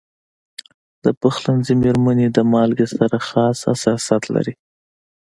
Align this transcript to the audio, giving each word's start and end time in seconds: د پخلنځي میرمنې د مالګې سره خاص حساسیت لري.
د 1.03 1.05
پخلنځي 1.21 1.73
میرمنې 1.83 2.27
د 2.31 2.37
مالګې 2.51 2.87
سره 2.97 3.15
خاص 3.27 3.57
حساسیت 3.69 4.23
لري. 4.35 4.53